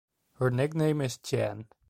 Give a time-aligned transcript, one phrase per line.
[0.39, 1.67] Her nickname is "Chan".